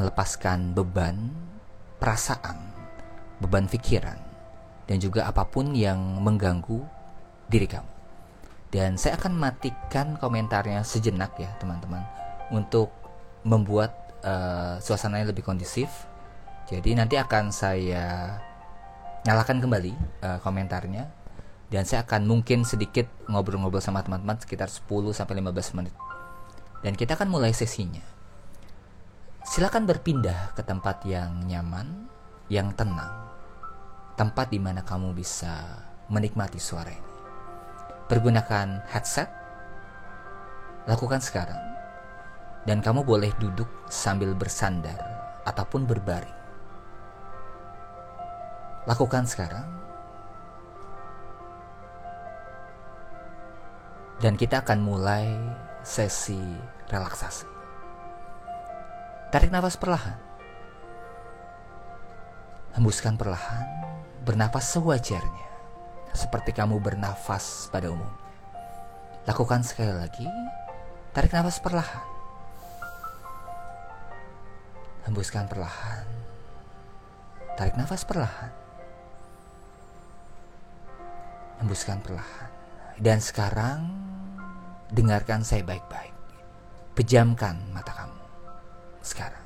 melepaskan 0.01 0.73
beban 0.73 1.29
perasaan, 2.01 2.80
beban 3.50 3.66
pikiran, 3.66 4.14
dan 4.87 5.02
juga 5.02 5.26
apa 5.26 5.42
pun 5.42 5.75
yang 5.75 5.99
mengganggu 6.23 6.87
diri 7.50 7.66
kamu. 7.66 7.90
Dan 8.71 8.95
saya 8.95 9.19
akan 9.19 9.35
matikan 9.35 10.14
komentarnya 10.14 10.87
sejenak 10.87 11.35
ya 11.35 11.50
teman-teman 11.59 12.07
untuk 12.54 12.95
membuat 13.42 13.90
uh, 14.23 14.78
suasananya 14.78 15.35
lebih 15.35 15.42
kondisif. 15.42 15.90
Jadi 16.71 16.95
nanti 16.95 17.19
akan 17.19 17.50
saya 17.50 18.38
nyalakan 19.26 19.59
kembali 19.59 19.92
uh, 20.23 20.38
komentarnya 20.38 21.11
dan 21.75 21.83
saya 21.83 22.07
akan 22.07 22.30
mungkin 22.30 22.62
sedikit 22.62 23.11
ngobrol-ngobrol 23.26 23.83
sama 23.83 24.07
teman-teman 24.07 24.38
sekitar 24.38 24.71
10 24.71 24.87
sampai 25.11 25.42
15 25.42 25.75
menit 25.75 25.95
dan 26.80 26.97
kita 26.97 27.16
akan 27.16 27.28
mulai 27.28 27.52
sesinya. 27.52 28.02
Silakan 29.45 29.88
berpindah 29.88 30.52
ke 30.52 30.62
tempat 30.62 31.04
yang 31.09 31.49
nyaman, 31.49 32.09
yang 32.52 32.73
tenang, 32.76 33.20
tempat 34.21 34.53
di 34.53 34.61
mana 34.61 34.85
kamu 34.85 35.17
bisa 35.17 35.81
menikmati 36.12 36.61
suara 36.61 36.93
ini. 36.93 37.12
Pergunakan 38.05 38.85
headset, 38.93 39.33
lakukan 40.85 41.25
sekarang, 41.25 41.57
dan 42.69 42.85
kamu 42.85 43.00
boleh 43.00 43.33
duduk 43.41 43.65
sambil 43.89 44.37
bersandar 44.37 45.00
ataupun 45.49 45.89
berbaring. 45.89 46.37
Lakukan 48.85 49.25
sekarang, 49.25 49.65
dan 54.21 54.37
kita 54.37 54.61
akan 54.61 54.85
mulai 54.85 55.33
sesi 55.81 56.61
relaksasi. 56.93 57.49
Tarik 59.33 59.49
nafas 59.49 59.81
perlahan. 59.81 60.21
Hembuskan 62.77 63.17
perlahan, 63.17 63.90
bernafas 64.21 64.77
sewajarnya, 64.77 65.49
seperti 66.12 66.53
kamu 66.53 66.77
bernafas 66.81 67.73
pada 67.73 67.89
umum. 67.89 68.12
Lakukan 69.25 69.65
sekali 69.65 69.93
lagi, 69.93 70.29
tarik 71.17 71.33
nafas 71.33 71.61
perlahan. 71.61 72.07
Hembuskan 75.09 75.49
perlahan, 75.49 76.07
tarik 77.57 77.75
nafas 77.81 78.05
perlahan. 78.05 78.53
Hembuskan 81.61 82.00
perlahan. 82.00 82.50
Dan 83.00 83.21
sekarang, 83.21 83.89
dengarkan 84.93 85.45
saya 85.45 85.65
baik-baik. 85.65 86.12
Pejamkan 86.97 87.57
mata 87.73 87.93
kamu. 87.97 88.21
Sekarang. 89.00 89.45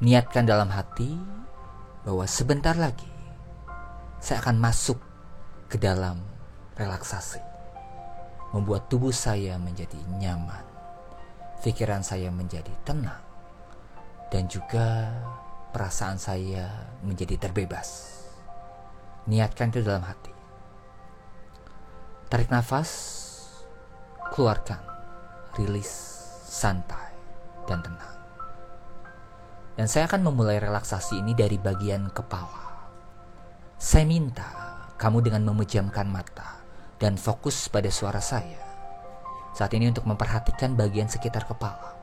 Niatkan 0.00 0.48
dalam 0.48 0.72
hati 0.72 1.16
bahwa 2.04 2.24
sebentar 2.24 2.72
lagi 2.76 3.08
saya 4.20 4.40
akan 4.44 4.56
masuk 4.60 5.00
ke 5.68 5.80
dalam 5.80 6.20
relaksasi. 6.76 7.40
Membuat 8.50 8.90
tubuh 8.90 9.14
saya 9.14 9.56
menjadi 9.56 9.96
nyaman. 10.18 10.66
Pikiran 11.60 12.02
saya 12.02 12.32
menjadi 12.34 12.72
tenang. 12.82 13.22
Dan 14.30 14.50
juga 14.50 15.12
perasaan 15.70 16.18
saya 16.18 16.66
menjadi 17.06 17.38
terbebas. 17.38 18.18
Niatkan 19.30 19.70
itu 19.70 19.86
dalam 19.86 20.02
hati. 20.02 20.34
Tarik 22.30 22.50
nafas, 22.50 22.90
keluarkan, 24.34 24.82
rilis, 25.58 25.90
santai, 26.46 27.10
dan 27.66 27.82
tenang. 27.82 28.19
Dan 29.80 29.88
saya 29.88 30.12
akan 30.12 30.28
memulai 30.28 30.60
relaksasi 30.60 31.24
ini 31.24 31.32
dari 31.32 31.56
bagian 31.56 32.12
kepala. 32.12 32.92
Saya 33.80 34.04
minta 34.04 34.44
kamu 35.00 35.24
dengan 35.24 35.48
memejamkan 35.48 36.04
mata 36.04 36.60
dan 37.00 37.16
fokus 37.16 37.64
pada 37.72 37.88
suara 37.88 38.20
saya. 38.20 38.60
Saat 39.56 39.72
ini 39.72 39.88
untuk 39.88 40.04
memperhatikan 40.04 40.76
bagian 40.76 41.08
sekitar 41.08 41.48
kepala. 41.48 41.96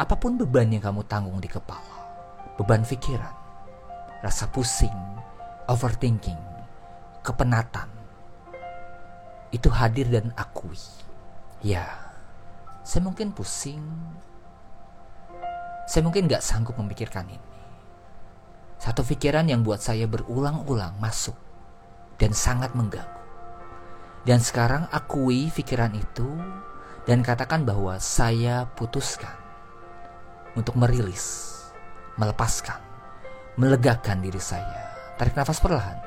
Apa 0.00 0.16
pun 0.16 0.40
beban 0.40 0.72
yang 0.72 0.80
kamu 0.80 1.04
tanggung 1.04 1.44
di 1.44 1.52
kepala, 1.52 2.24
beban 2.56 2.88
pikiran, 2.88 3.36
rasa 4.24 4.48
pusing, 4.48 4.96
overthinking, 5.68 6.40
kepenatan, 7.20 7.92
itu 9.52 9.68
hadir 9.68 10.08
dan 10.08 10.32
akui. 10.40 10.80
Ya, 11.60 11.84
saya 12.80 13.04
mungkin 13.04 13.36
pusing, 13.36 13.84
saya 15.86 16.02
mungkin 16.06 16.30
gak 16.30 16.44
sanggup 16.44 16.78
memikirkan 16.78 17.26
ini. 17.28 17.48
Satu 18.82 19.06
pikiran 19.06 19.46
yang 19.46 19.62
buat 19.62 19.78
saya 19.78 20.10
berulang-ulang 20.10 20.98
masuk 20.98 21.38
dan 22.18 22.34
sangat 22.34 22.74
mengganggu. 22.74 23.22
Dan 24.22 24.38
sekarang 24.38 24.86
akui 24.94 25.50
pikiran 25.50 25.94
itu 25.94 26.30
dan 27.06 27.26
katakan 27.26 27.66
bahwa 27.66 27.98
saya 27.98 28.70
putuskan 28.78 29.34
untuk 30.54 30.78
merilis, 30.78 31.58
melepaskan, 32.18 32.78
melegakan 33.58 34.22
diri 34.22 34.38
saya. 34.38 34.94
Tarik 35.18 35.34
nafas 35.34 35.58
perlahan. 35.58 35.98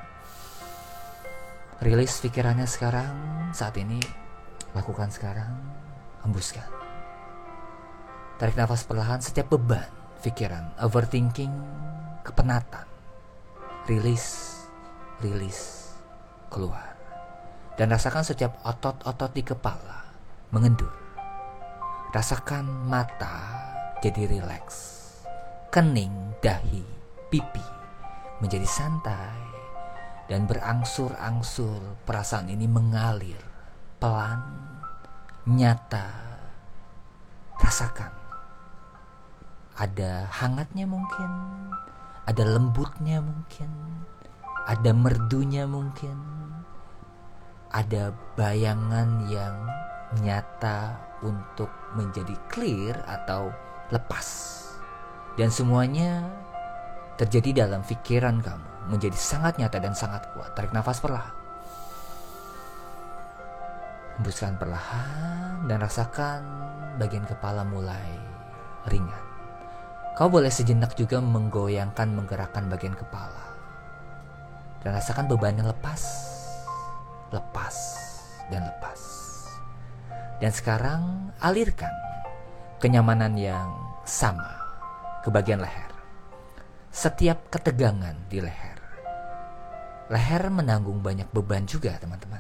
Rilis 1.84 2.24
pikirannya 2.24 2.64
sekarang, 2.64 3.12
saat 3.52 3.76
ini, 3.76 4.00
lakukan 4.72 5.12
sekarang, 5.12 5.52
hembuskan. 6.24 6.75
Tarik 8.36 8.60
nafas 8.60 8.84
perlahan 8.84 9.24
setiap 9.24 9.48
beban, 9.48 9.88
pikiran, 10.20 10.76
overthinking, 10.84 11.56
kepenatan. 12.20 12.84
Rilis, 13.88 14.60
rilis, 15.24 15.96
keluar. 16.52 17.00
Dan 17.80 17.96
rasakan 17.96 18.28
setiap 18.28 18.60
otot-otot 18.68 19.32
di 19.32 19.40
kepala 19.40 20.04
mengendur. 20.52 20.92
Rasakan 22.12 22.68
mata 22.92 23.56
jadi 24.04 24.28
rileks. 24.28 25.08
Kening, 25.72 26.36
dahi, 26.44 26.84
pipi 27.32 27.64
menjadi 28.44 28.68
santai 28.68 29.40
dan 30.28 30.44
berangsur-angsur 30.44 32.04
perasaan 32.04 32.52
ini 32.52 32.68
mengalir 32.68 33.40
pelan, 33.96 34.44
nyata. 35.48 36.28
Rasakan 37.56 38.25
ada 39.76 40.32
hangatnya 40.32 40.88
mungkin, 40.88 41.32
ada 42.24 42.44
lembutnya 42.48 43.20
mungkin, 43.20 43.68
ada 44.64 44.92
merdunya 44.96 45.68
mungkin, 45.68 46.16
ada 47.76 48.16
bayangan 48.40 49.28
yang 49.28 49.56
nyata 50.24 50.96
untuk 51.28 51.68
menjadi 51.92 52.32
clear 52.48 52.96
atau 53.04 53.52
lepas. 53.92 54.28
Dan 55.36 55.52
semuanya 55.52 56.24
terjadi 57.20 57.68
dalam 57.68 57.84
pikiran 57.84 58.40
kamu, 58.40 58.96
menjadi 58.96 59.20
sangat 59.20 59.60
nyata 59.60 59.84
dan 59.84 59.92
sangat 59.92 60.24
kuat. 60.32 60.56
Tarik 60.56 60.72
nafas 60.72 61.04
perlahan. 61.04 61.36
Hembuskan 64.16 64.56
perlahan 64.56 65.68
dan 65.68 65.84
rasakan 65.84 66.40
bagian 66.96 67.28
kepala 67.28 67.68
mulai 67.68 68.16
ringan. 68.88 69.25
Kau 70.16 70.32
boleh 70.32 70.48
sejenak 70.48 70.96
juga 70.96 71.20
menggoyangkan, 71.20 72.08
menggerakkan 72.16 72.72
bagian 72.72 72.96
kepala. 72.96 73.52
Dan 74.80 74.96
rasakan 74.96 75.28
bebannya 75.28 75.68
lepas, 75.68 76.02
lepas, 77.36 77.76
dan 78.48 78.64
lepas. 78.64 79.02
Dan 80.40 80.56
sekarang 80.56 81.36
alirkan 81.44 81.92
kenyamanan 82.80 83.36
yang 83.36 83.68
sama 84.08 84.56
ke 85.20 85.28
bagian 85.28 85.60
leher. 85.60 85.92
Setiap 86.96 87.52
ketegangan 87.52 88.16
di 88.32 88.40
leher. 88.40 88.80
Leher 90.08 90.48
menanggung 90.48 91.04
banyak 91.04 91.28
beban 91.36 91.68
juga 91.68 91.92
teman-teman. 92.00 92.40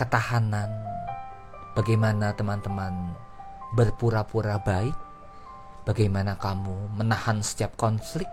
Ketahanan, 0.00 0.72
bagaimana 1.76 2.32
teman-teman 2.32 3.12
berpura-pura 3.76 4.56
baik 4.64 4.96
Bagaimana 5.84 6.40
kamu 6.40 6.96
menahan 6.96 7.44
setiap 7.44 7.76
konflik? 7.76 8.24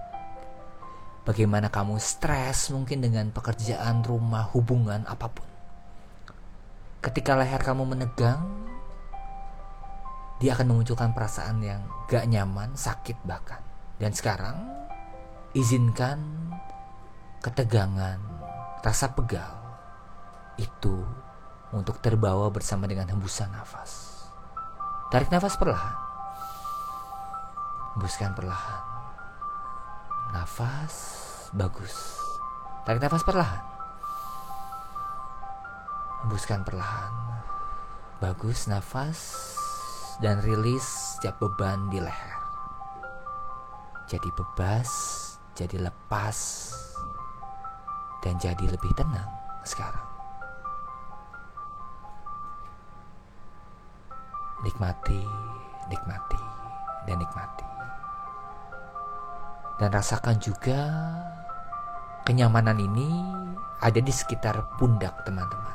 Bagaimana 1.28 1.68
kamu 1.68 2.00
stres 2.00 2.72
mungkin 2.72 3.04
dengan 3.04 3.28
pekerjaan, 3.36 4.08
rumah, 4.08 4.48
hubungan, 4.56 5.04
apa 5.04 5.28
pun. 5.28 5.46
Ketika 7.04 7.36
leher 7.36 7.60
kamu 7.60 7.92
menegang, 7.92 8.40
dia 10.40 10.56
akan 10.56 10.74
memunculkan 10.74 11.12
perasaan 11.12 11.60
yang 11.60 11.84
gak 12.08 12.24
nyaman, 12.26 12.72
sakit 12.74 13.20
bahkan. 13.28 13.60
Dan 14.00 14.16
sekarang, 14.16 14.56
izinkan 15.52 16.24
ketegangan, 17.44 18.18
rasa 18.80 19.12
pegal 19.12 19.60
itu 20.56 21.04
untuk 21.76 22.00
terbawa 22.00 22.48
bersama 22.48 22.88
dengan 22.88 23.12
hembusan 23.12 23.52
nafas. 23.52 24.24
Tarik 25.12 25.28
nafas 25.28 25.60
perlahan. 25.60 26.11
Hembuskan 27.92 28.32
perlahan. 28.32 28.84
Nafas 30.32 30.96
bagus. 31.52 32.16
Tarik 32.88 33.04
nafas 33.04 33.24
perlahan. 33.28 33.64
Hembuskan 36.24 36.64
perlahan. 36.64 37.12
Bagus 38.24 38.72
nafas 38.72 39.20
dan 40.24 40.40
rilis 40.40 40.86
setiap 41.18 41.36
beban 41.44 41.92
di 41.92 42.00
leher. 42.00 42.40
Jadi 44.08 44.30
bebas, 44.32 44.90
jadi 45.56 45.84
lepas, 45.84 46.38
dan 48.24 48.40
jadi 48.40 48.72
lebih 48.72 48.92
tenang 48.96 49.28
sekarang. 49.68 50.08
Nikmati, 54.62 55.24
nikmati, 55.90 56.44
dan 57.10 57.18
nikmati 57.18 57.71
dan 59.82 59.90
rasakan 59.90 60.38
juga 60.38 60.78
kenyamanan 62.22 62.78
ini 62.78 63.10
ada 63.82 63.98
di 63.98 64.14
sekitar 64.14 64.78
pundak 64.78 65.26
teman-teman. 65.26 65.74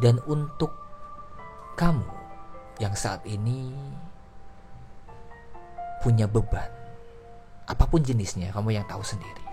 Dan 0.00 0.16
untuk 0.24 0.72
kamu 1.76 2.08
yang 2.80 2.96
saat 2.96 3.20
ini 3.28 3.76
punya 6.00 6.24
beban, 6.24 6.72
apa 7.68 7.84
pun 7.84 8.00
jenisnya, 8.00 8.48
kamu 8.48 8.80
yang 8.80 8.88
tahu 8.88 9.04
sendiri. 9.04 9.44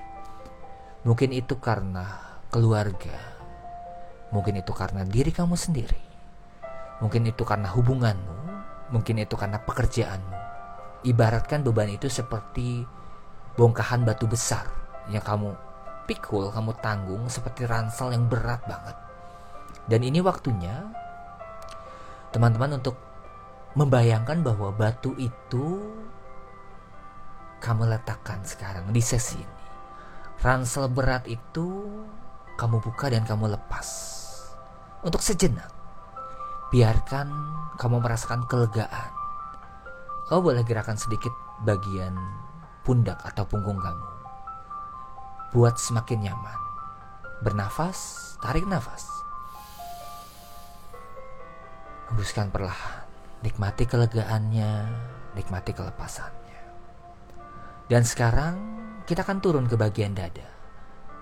Mungkin 1.04 1.36
itu 1.36 1.60
karena 1.60 2.40
keluarga, 2.48 3.20
mungkin 4.32 4.56
itu 4.56 4.72
karena 4.72 5.04
diri 5.04 5.36
kamu 5.36 5.60
sendiri, 5.60 6.00
mungkin 7.04 7.28
itu 7.28 7.44
karena 7.44 7.68
hubunganmu, 7.76 8.40
mungkin 8.96 9.20
itu 9.20 9.36
karena 9.36 9.60
pekerjaanmu, 9.68 10.39
Ibaratkan 11.00 11.64
beban 11.64 11.88
itu 11.88 12.12
seperti 12.12 12.84
bongkahan 13.56 14.04
batu 14.04 14.28
besar 14.28 14.68
yang 15.08 15.24
kamu 15.24 15.56
pikul, 16.10 16.50
kamu 16.50 16.76
tanggung 16.82 17.24
seperti 17.32 17.64
ransel 17.70 18.12
yang 18.12 18.28
berat 18.28 18.60
banget. 18.66 18.98
Dan 19.86 20.02
ini 20.04 20.20
waktunya 20.20 20.90
teman-teman 22.30 22.82
untuk 22.82 22.98
membayangkan 23.78 24.42
bahwa 24.42 24.74
batu 24.74 25.14
itu 25.16 25.82
kamu 27.62 27.92
letakkan 27.96 28.42
sekarang 28.42 28.90
di 28.90 29.02
sesi 29.04 29.38
ini. 29.38 29.58
Ransel 30.40 30.88
berat 30.88 31.28
itu 31.28 31.86
kamu 32.56 32.80
buka 32.80 33.12
dan 33.12 33.28
kamu 33.28 33.56
lepas. 33.60 33.88
Untuk 35.04 35.20
sejenak, 35.24 35.72
biarkan 36.72 37.28
kamu 37.76 38.00
merasakan 38.00 38.48
kelegaan. 38.48 39.19
Kau 40.30 40.46
boleh 40.46 40.62
gerakan 40.62 40.94
sedikit 40.94 41.34
bagian 41.66 42.14
pundak 42.86 43.18
atau 43.26 43.50
punggung 43.50 43.82
kamu. 43.82 44.10
Buat 45.58 45.82
semakin 45.82 46.30
nyaman. 46.30 46.60
Bernafas, 47.42 47.98
tarik 48.38 48.70
nafas. 48.70 49.10
Hembuskan 52.14 52.54
perlahan. 52.54 53.10
Nikmati 53.42 53.90
kelegaannya, 53.90 54.72
nikmati 55.34 55.74
kelepasannya. 55.74 56.62
Dan 57.90 58.06
sekarang 58.06 58.56
kita 59.10 59.26
akan 59.26 59.42
turun 59.42 59.66
ke 59.66 59.82
bagian 59.82 60.14
dada. 60.14 60.46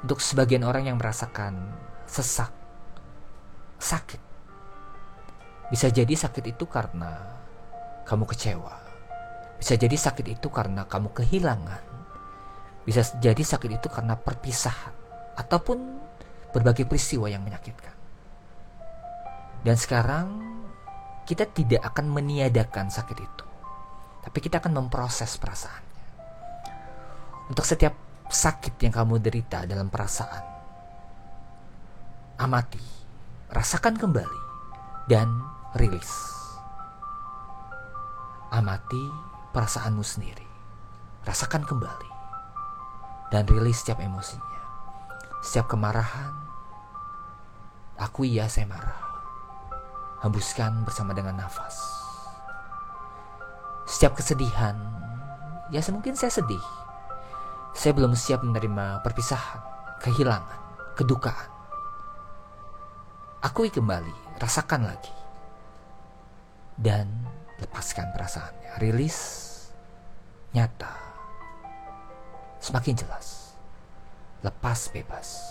Untuk 0.03 0.19
sebagian 0.19 0.67
orang 0.67 0.91
yang 0.91 0.99
merasakan 0.99 1.71
sesak, 2.03 2.51
sakit. 3.79 4.19
Bisa 5.71 5.87
jadi 5.87 6.11
sakit 6.11 6.43
itu 6.43 6.67
karena 6.67 7.23
kamu 8.03 8.27
kecewa. 8.27 8.86
Bisa 9.57 9.73
jadi 9.73 9.97
sakit 9.97 10.37
itu 10.37 10.47
karena 10.53 10.85
kamu 10.85 11.13
kehilangan. 11.17 11.83
Bisa 12.85 13.03
jadi 13.19 13.41
sakit 13.41 13.81
itu 13.81 13.87
karena 13.89 14.15
perpisahan 14.15 14.93
ataupun 15.35 15.77
berbagai 16.55 16.87
peristiwa 16.87 17.27
yang 17.27 17.43
menyakitkan. 17.43 17.93
Dan 19.65 19.75
sekarang 19.75 20.27
kita 21.27 21.43
tidak 21.51 21.83
akan 21.83 22.07
meniadakan 22.07 22.87
sakit 22.87 23.17
itu. 23.19 23.45
Tapi 24.23 24.37
kita 24.39 24.63
akan 24.63 24.79
memproses 24.79 25.35
perasaannya. 25.35 25.95
Untuk 27.51 27.63
setiap 27.63 27.95
sakit 28.27 28.75
yang 28.83 28.91
kamu 28.91 29.23
derita 29.23 29.63
dalam 29.63 29.87
perasaan, 29.87 30.43
amati, 32.39 32.83
rasakan 33.51 33.95
kembali, 33.95 34.41
dan 35.07 35.31
rilis. 35.79 36.11
Amati 38.51 39.26
perasaanmu 39.51 40.03
sendiri, 40.03 40.47
rasakan 41.23 41.63
kembali, 41.63 42.11
dan 43.31 43.43
rilis 43.47 43.83
setiap 43.83 43.99
emosinya. 43.99 44.61
Setiap 45.43 45.71
kemarahan, 45.71 46.33
aku 47.99 48.25
iya 48.25 48.49
saya 48.49 48.67
marah 48.67 49.07
hembuskan 50.25 50.81
bersama 50.81 51.13
dengan 51.13 51.37
nafas. 51.37 51.77
Setiap 53.87 54.17
kesedihan, 54.17 54.75
ya 55.69 55.79
semungkin 55.79 56.17
saya 56.17 56.33
sedih. 56.33 56.63
Saya 57.77 57.93
belum 57.93 58.17
siap 58.17 58.41
menerima 58.41 59.05
perpisahan, 59.05 59.61
kehilangan, 60.01 60.59
kedukaan. 60.97 61.51
Akui 63.45 63.69
kembali, 63.69 64.41
rasakan 64.41 64.89
lagi. 64.89 65.13
Dan 66.73 67.26
lepaskan 67.61 68.13
perasaannya. 68.13 68.77
Rilis, 68.81 69.17
nyata, 70.53 70.93
semakin 72.61 72.95
jelas. 72.97 73.57
Lepas 74.45 74.93
bebas. 74.93 75.41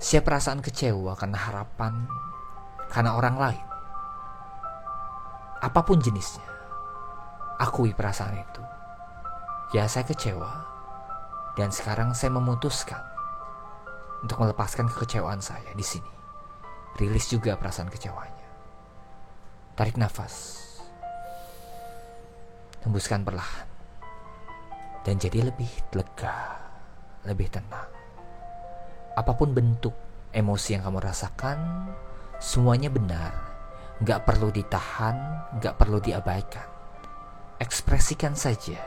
Siap 0.00 0.24
perasaan 0.24 0.62
kecewa 0.64 1.12
karena 1.18 1.36
harapan 1.36 2.08
karena 2.88 3.18
orang 3.18 3.36
lain. 3.36 3.66
Apa 5.60 5.84
pun 5.84 6.00
jenisnya, 6.00 6.46
akui 7.60 7.92
perasaan 7.92 8.32
itu. 8.32 8.62
Ya, 9.76 9.84
saya 9.86 10.08
kecewa, 10.08 10.50
dan 11.54 11.68
sekarang 11.70 12.16
saya 12.16 12.32
memutuskan 12.32 13.04
untuk 14.24 14.40
melepaskan 14.40 14.88
kekecewaan 14.88 15.44
saya 15.44 15.68
di 15.76 15.84
sini. 15.84 16.10
Rilis 16.96 17.28
juga 17.28 17.54
perasaan 17.60 17.92
kecewanya. 17.92 18.48
Tarik 19.76 20.00
nafas, 20.00 20.64
tembuskan 22.80 23.24
perlahan, 23.24 23.68
dan 25.04 25.16
jadi 25.20 25.48
lebih 25.48 25.70
lega, 25.94 26.60
lebih 27.24 27.48
tenang. 27.52 27.88
Apa 29.16 29.36
pun 29.36 29.52
bentuk 29.52 29.92
emosi 30.32 30.78
yang 30.78 30.86
kamu 30.86 30.98
rasakan, 31.02 31.58
Semuanya 32.40 32.88
benar, 32.88 33.36
gak 34.00 34.24
perlu 34.24 34.48
ditahan, 34.48 35.44
gak 35.60 35.76
perlu 35.76 36.00
diabaikan. 36.00 36.64
Ekspresikan 37.60 38.32
saja, 38.32 38.80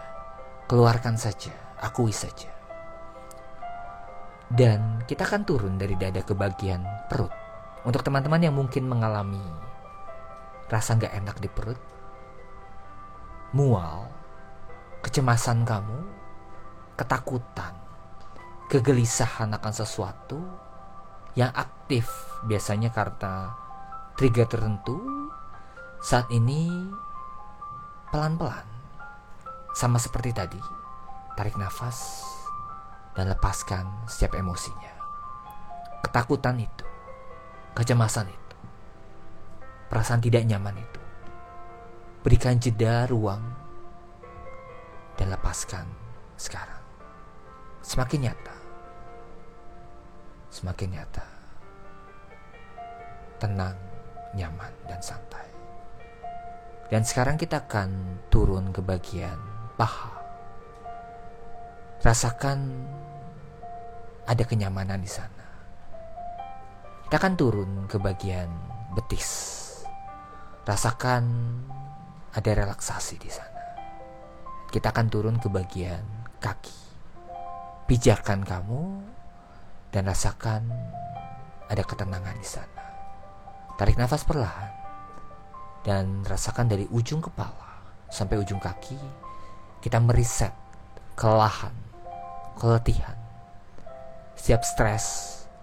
keluarkan 0.65 1.21
saja, 1.21 1.53
akui 1.77 2.10
saja. 2.10 2.49
Dan 4.49 5.06
kita 5.06 5.29
akan 5.29 5.45
turun 5.45 5.77
dari 5.77 5.93
dada 6.01 6.25
ke 6.25 6.34
bagian 6.34 6.82
perut. 7.06 7.29
Untuk 7.86 8.01
teman-teman 8.01 8.41
yang 8.41 8.58
mungkin 8.58 8.89
mengalami 8.89 9.45
rasa 10.65 10.97
gak 10.97 11.13
enak 11.13 11.38
di 11.38 11.53
perut, 11.53 11.77
mual, 13.54 14.10
kecemasan 15.06 15.62
kamu, 15.62 16.02
ketakutan, 16.98 17.74
kegelisahan 18.68 19.54
akan 19.54 19.74
sesuatu, 19.74 20.42
yang 21.38 21.54
aktif 21.54 22.10
biasanya 22.46 22.89
karena 22.89 23.54
trigger 24.18 24.46
tertentu 24.46 24.98
saat 26.02 26.30
ini 26.30 26.70
pelan-pelan 28.13 28.66
sama 29.74 29.98
seperti 29.98 30.30
tadi 30.34 30.62
tarik 31.34 31.58
nafas 31.58 32.22
dan 33.18 33.30
lepaskan 33.30 33.86
setiap 34.06 34.38
emosinya. 34.38 34.94
Ketakutan 36.06 36.62
itu 36.62 36.86
kecemasan 37.74 38.30
itu 38.30 38.56
perasaan 39.89 40.22
tidak 40.22 40.46
nyaman 40.46 40.78
itu 40.78 41.03
berikan 42.24 42.58
jeda 42.58 43.06
ruang 43.06 43.44
dan 45.20 45.28
lepaskan 45.30 45.86
sekarang 46.40 46.82
semakin 47.84 48.32
nyata 48.32 48.64
semakin 50.54 50.90
nyata. 50.94 51.26
Tenang, 53.42 53.78
nyaman, 54.38 54.70
dan 54.86 55.02
santai. 55.02 55.50
Dan 56.94 57.02
sekarang 57.02 57.42
kita 57.42 57.66
akan 57.66 58.22
turun 58.30 58.70
ke 58.70 58.86
bagian 58.86 59.36
paha. 59.74 60.14
Rasakan 62.06 62.60
ada 64.30 64.44
kenyamanan 64.46 65.02
di 65.02 65.10
sana. 65.10 65.46
Kita 67.10 67.18
akan 67.18 67.34
turun 67.34 67.72
ke 67.90 67.98
bagian 67.98 68.48
betis. 68.94 69.60
Rasakan 70.64 71.26
ada 72.34 72.52
relaksasi 72.54 73.15
di 73.22 73.30
sana. 73.30 73.62
Kita 74.74 74.89
akan 74.89 75.06
turun 75.10 75.38
ke 75.38 75.48
bagian 75.54 76.02
kaki. 76.41 76.82
Pijakan 77.86 78.41
kamu 78.41 78.82
dan 79.93 80.10
rasakan 80.10 80.65
ada 81.69 81.84
ketenangan 81.86 82.34
di 82.38 82.48
sana. 82.48 82.84
Tarik 83.78 83.98
nafas 84.02 84.26
perlahan 84.26 84.72
dan 85.86 86.26
rasakan 86.26 86.69
dari 86.69 86.89
ujung 86.89 87.22
kepala 87.22 87.86
sampai 88.10 88.39
ujung 88.41 88.62
kaki 88.62 88.98
kita 89.84 90.00
meriset 90.00 90.56
kelelahan, 91.19 91.76
keletihan, 92.56 93.19
siap 94.39 94.63
stres, 94.63 95.06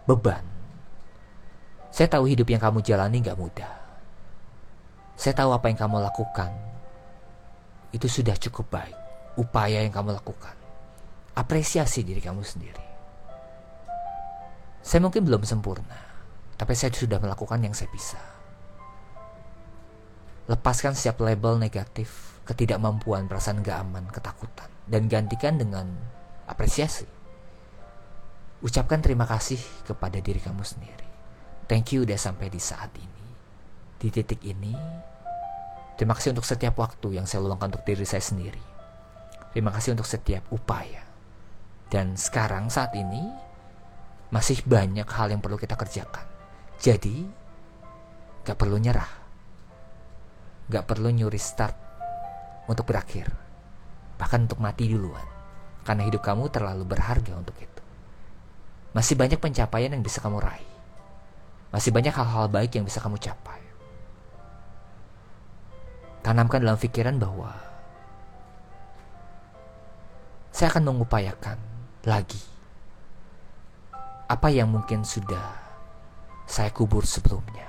beban. 0.04 0.44
Saya 1.90 2.06
tahu 2.06 2.28
hidup 2.28 2.46
yang 2.52 2.62
kamu 2.62 2.84
jalani 2.84 3.24
gak 3.24 3.40
mudah. 3.40 3.79
Saya 5.20 5.36
tahu 5.36 5.52
apa 5.52 5.68
yang 5.68 5.76
kamu 5.76 6.00
lakukan. 6.00 6.48
Itu 7.92 8.08
sudah 8.08 8.40
cukup 8.40 8.72
baik. 8.72 8.96
Upaya 9.36 9.84
yang 9.84 9.92
kamu 9.92 10.16
lakukan. 10.16 10.56
Apresiasi 11.36 12.00
diri 12.00 12.24
kamu 12.24 12.40
sendiri. 12.40 12.86
Saya 14.80 15.04
mungkin 15.04 15.28
belum 15.28 15.44
sempurna, 15.44 16.00
tapi 16.56 16.72
saya 16.72 16.88
sudah 16.96 17.20
melakukan 17.20 17.60
yang 17.60 17.76
saya 17.76 17.92
bisa. 17.92 18.16
Lepaskan 20.48 20.96
setiap 20.96 21.20
label 21.20 21.60
negatif, 21.60 22.40
ketidakmampuan, 22.48 23.28
perasaan 23.28 23.60
gak 23.60 23.76
aman, 23.76 24.08
ketakutan, 24.08 24.72
dan 24.88 25.04
gantikan 25.04 25.60
dengan 25.60 26.00
apresiasi. 26.48 27.04
Ucapkan 28.64 29.04
terima 29.04 29.28
kasih 29.28 29.60
kepada 29.84 30.16
diri 30.16 30.40
kamu 30.40 30.64
sendiri. 30.64 31.08
Thank 31.68 31.92
you 31.92 32.08
udah 32.08 32.16
sampai 32.16 32.48
di 32.48 32.58
saat 32.58 32.88
ini. 32.96 33.24
Di 34.00 34.08
titik 34.08 34.40
ini, 34.48 34.72
terima 36.00 36.16
kasih 36.16 36.32
untuk 36.32 36.48
setiap 36.48 36.80
waktu 36.80 37.20
yang 37.20 37.28
saya 37.28 37.44
luangkan 37.44 37.76
untuk 37.76 37.84
diri 37.84 38.08
saya 38.08 38.24
sendiri 38.24 38.70
Terima 39.50 39.74
kasih 39.74 39.98
untuk 39.98 40.06
setiap 40.06 40.46
upaya. 40.54 41.02
Dan 41.90 42.14
sekarang 42.14 42.70
saat 42.70 42.94
ini 42.94 43.26
masih 44.30 44.62
banyak 44.62 45.06
hal 45.10 45.34
yang 45.34 45.42
perlu 45.42 45.58
kita 45.58 45.74
kerjakan. 45.74 46.22
Jadi, 46.78 47.26
gak 48.46 48.54
perlu 48.54 48.78
nyerah. 48.78 49.10
Gak 50.70 50.86
perlu 50.86 51.10
nyuri 51.10 51.40
start 51.42 51.74
untuk 52.70 52.86
berakhir. 52.86 53.26
Bahkan 54.22 54.46
untuk 54.46 54.62
mati 54.62 54.86
duluan. 54.86 55.26
Karena 55.82 56.06
hidup 56.06 56.22
kamu 56.22 56.46
terlalu 56.54 56.86
berharga 56.86 57.34
untuk 57.34 57.58
itu. 57.58 57.82
Masih 58.94 59.18
banyak 59.18 59.42
pencapaian 59.42 59.90
yang 59.90 60.06
bisa 60.06 60.22
kamu 60.22 60.38
raih. 60.38 60.70
Masih 61.74 61.90
banyak 61.90 62.14
hal-hal 62.14 62.46
baik 62.46 62.78
yang 62.78 62.86
bisa 62.86 63.02
kamu 63.02 63.18
capai. 63.18 63.59
Tanamkan 66.20 66.60
dalam 66.60 66.76
pikiran 66.76 67.16
bahwa 67.16 67.56
saya 70.52 70.68
akan 70.68 70.92
mengupayakan 70.92 71.56
lagi 72.04 72.42
apa 74.30 74.46
yang 74.52 74.70
mungkin 74.70 75.02
sudah 75.02 75.58
saya 76.46 76.70
kubur 76.70 77.02
sebelumnya. 77.02 77.66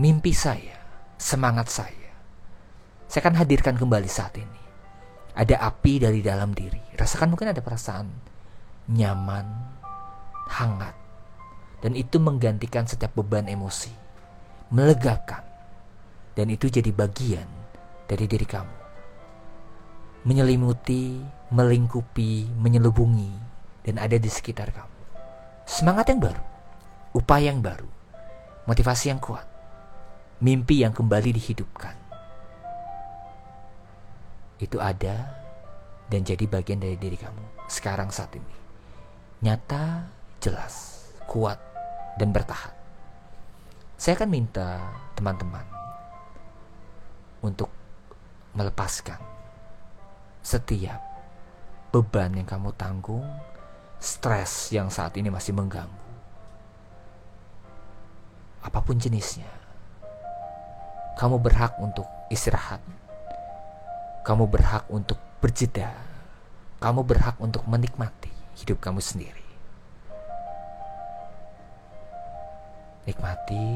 Mimpi 0.00 0.32
saya, 0.32 0.80
semangat 1.20 1.68
saya, 1.68 2.16
saya 3.04 3.20
akan 3.28 3.36
hadirkan 3.44 3.76
kembali 3.76 4.08
saat 4.08 4.32
ini. 4.40 4.62
Ada 5.36 5.60
api 5.68 6.00
dari 6.00 6.24
dalam 6.24 6.56
diri. 6.56 6.80
Rasakan 6.96 7.32
mungkin 7.32 7.52
ada 7.52 7.60
perasaan 7.60 8.08
nyaman, 8.88 9.46
hangat, 10.48 10.96
dan 11.84 11.92
itu 11.92 12.16
menggantikan 12.16 12.88
setiap 12.88 13.12
beban 13.16 13.48
emosi, 13.52 13.92
melegakan, 14.72 15.44
dan 16.32 16.46
itu 16.48 16.68
jadi 16.72 16.88
bagian 16.92 17.48
dari 18.08 18.24
diri 18.28 18.44
kamu 18.48 18.82
menyelimuti, 20.22 21.18
melingkupi, 21.50 22.46
menyelubungi, 22.54 23.32
dan 23.82 23.98
ada 23.98 24.14
di 24.14 24.30
sekitar 24.30 24.70
kamu. 24.70 24.98
Semangat 25.66 26.10
yang 26.14 26.22
baru, 26.22 26.44
upaya 27.14 27.50
yang 27.50 27.58
baru, 27.58 27.90
motivasi 28.66 29.10
yang 29.10 29.18
kuat, 29.18 29.46
mimpi 30.38 30.86
yang 30.86 30.94
kembali 30.94 31.34
dihidupkan. 31.34 31.96
Itu 34.62 34.78
ada 34.78 35.34
dan 36.06 36.22
jadi 36.22 36.46
bagian 36.46 36.78
dari 36.78 36.94
diri 36.94 37.18
kamu 37.18 37.66
sekarang 37.66 38.14
saat 38.14 38.30
ini. 38.38 38.54
Nyata, 39.42 40.06
jelas, 40.38 41.02
kuat, 41.26 41.58
dan 42.14 42.30
bertahan. 42.30 42.70
Saya 43.98 44.14
akan 44.22 44.30
minta 44.30 44.78
teman-teman 45.18 45.81
untuk 47.42 47.68
melepaskan 48.54 49.18
setiap 50.42 50.98
beban 51.92 52.32
yang 52.32 52.48
kamu 52.48 52.72
tanggung, 52.74 53.26
stres 54.00 54.72
yang 54.72 54.88
saat 54.88 55.14
ini 55.20 55.28
masih 55.28 55.52
mengganggu. 55.52 56.00
Apa 58.62 58.78
pun 58.80 58.96
jenisnya, 58.96 59.50
kamu 61.18 61.42
berhak 61.42 61.76
untuk 61.82 62.08
istirahat. 62.32 62.80
Kamu 64.22 64.46
berhak 64.46 64.86
untuk 64.88 65.18
berjeda. 65.42 65.90
Kamu 66.78 67.02
berhak 67.02 67.38
untuk 67.42 67.66
menikmati 67.66 68.30
hidup 68.58 68.78
kamu 68.82 69.02
sendiri. 69.02 69.46
Nikmati 73.02 73.66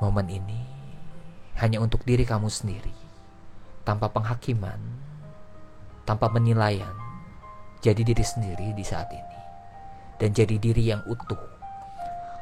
momen 0.00 0.28
ini 0.32 0.73
hanya 1.58 1.78
untuk 1.78 2.02
diri 2.02 2.26
kamu 2.26 2.50
sendiri, 2.50 2.94
tanpa 3.86 4.10
penghakiman, 4.10 4.80
tanpa 6.02 6.28
penilaian, 6.32 6.92
jadi 7.84 8.00
diri 8.00 8.24
sendiri 8.24 8.74
di 8.74 8.84
saat 8.84 9.06
ini, 9.12 9.38
dan 10.18 10.34
jadi 10.34 10.56
diri 10.58 10.90
yang 10.90 11.02
utuh. 11.06 11.40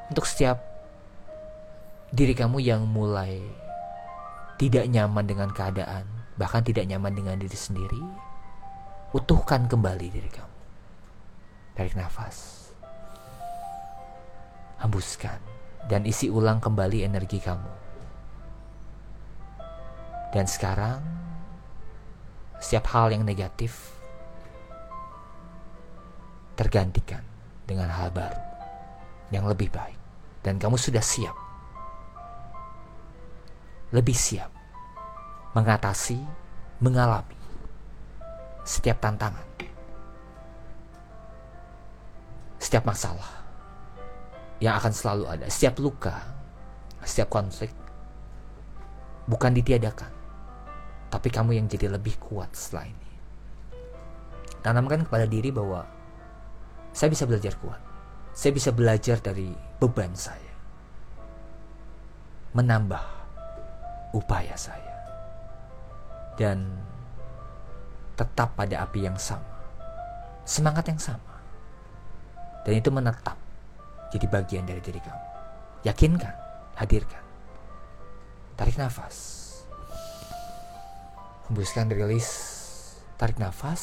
Untuk 0.08 0.24
setiap 0.24 0.60
diri 2.12 2.36
kamu 2.36 2.60
yang 2.60 2.84
mulai 2.84 3.40
tidak 4.60 4.84
nyaman 4.88 5.24
dengan 5.24 5.50
keadaan, 5.52 6.04
bahkan 6.36 6.64
tidak 6.64 6.84
nyaman 6.88 7.12
dengan 7.12 7.36
diri 7.40 7.56
sendiri, 7.56 8.00
utuhkan 9.12 9.68
kembali 9.68 10.06
diri 10.08 10.30
kamu. 10.32 10.56
Tarik 11.72 11.96
nafas, 11.96 12.68
hembuskan, 14.80 15.40
dan 15.88 16.04
isi 16.04 16.28
ulang 16.28 16.60
kembali 16.60 17.04
energi 17.04 17.40
kamu. 17.40 17.91
Dan 20.32 20.48
sekarang 20.48 21.04
setiap 22.58 22.88
hal 22.96 23.12
yang 23.12 23.22
negatif 23.22 23.92
tergantikan 26.56 27.20
dengan 27.68 27.92
hal 27.92 28.08
baru 28.10 28.40
yang 29.28 29.44
lebih 29.44 29.68
baik. 29.68 30.00
Dan 30.42 30.58
kamu 30.58 30.80
sudah 30.80 31.04
siap. 31.04 31.36
Lebih 33.92 34.16
siap 34.16 34.48
mengatasi 35.52 36.16
mengalami 36.80 37.36
setiap 38.64 39.04
tantangan 39.04 39.52
setiap 42.72 42.88
masalah 42.88 43.28
yang 44.64 44.80
akan 44.80 44.94
selalu 44.96 45.24
ada 45.28 45.44
setiap 45.52 45.76
luka 45.76 46.14
setiap 47.04 47.28
konflik 47.28 47.68
bukan 49.28 49.52
ditiadakan 49.52 50.08
tapi 51.12 51.28
kamu 51.28 51.60
yang 51.60 51.68
jadi 51.68 51.92
lebih 51.92 52.16
kuat 52.16 52.56
setelah 52.56 52.88
ini. 52.88 53.10
Tanamkan 54.64 55.04
kepada 55.04 55.28
diri 55.28 55.52
bahwa 55.52 55.84
saya 56.96 57.12
bisa 57.12 57.28
belajar 57.28 57.52
kuat. 57.60 57.76
Saya 58.32 58.56
bisa 58.56 58.72
belajar 58.72 59.20
dari 59.20 59.52
beban 59.76 60.16
saya. 60.16 60.56
Menambah 62.56 63.04
upaya 64.16 64.56
saya. 64.56 64.96
Dan 66.40 66.80
tetap 68.16 68.56
pada 68.56 68.80
api 68.80 69.04
yang 69.04 69.20
sama. 69.20 69.52
Semangat 70.48 70.88
yang 70.88 70.96
sama. 70.96 71.36
Dan 72.64 72.80
itu 72.80 72.88
menetap 72.88 73.36
jadi 74.08 74.24
bagian 74.32 74.64
dari 74.64 74.80
diri 74.80 75.00
kamu. 75.04 75.24
Yakinkan, 75.84 76.34
hadirkan. 76.80 77.20
Tarik 78.56 78.80
nafas 78.80 79.41
hembuskan 81.48 81.90
rilis 81.90 82.28
tarik 83.16 83.38
nafas 83.38 83.82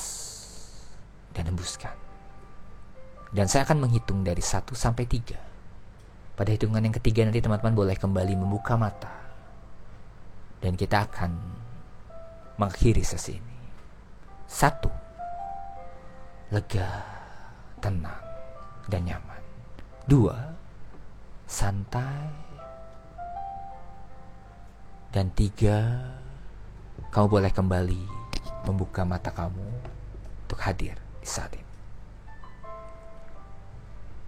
dan 1.33 1.47
hembuskan. 1.49 1.95
Dan 3.29 3.45
saya 3.45 3.65
akan 3.67 3.85
menghitung 3.85 4.25
dari 4.25 4.41
1 4.41 4.73
sampai 4.73 5.05
3 5.05 5.49
pada 6.39 6.55
hitungan 6.55 6.79
yang 6.79 6.95
ketiga 6.95 7.27
nanti 7.27 7.43
teman-teman 7.43 7.75
boleh 7.75 7.99
kembali 7.99 8.33
membuka 8.39 8.79
mata. 8.79 9.11
Dan 10.63 10.79
kita 10.79 11.03
akan 11.03 11.35
mengakhiri 12.55 13.03
sesi 13.03 13.35
ini. 13.35 13.57
Satu 14.47 14.87
lega 16.47 17.03
tenang 17.83 18.23
dan 18.87 19.03
nyaman. 19.03 19.43
Dua 20.07 20.55
santai. 21.43 22.31
Dan 25.11 25.35
tiga 25.35 25.99
kamu 27.09 27.25
boleh 27.25 27.51
kembali 27.53 28.01
membuka 28.69 29.01
mata 29.01 29.33
kamu 29.33 29.65
untuk 30.45 30.59
hadir 30.61 30.93
di 31.21 31.27
saat 31.29 31.53
ini. 31.57 31.68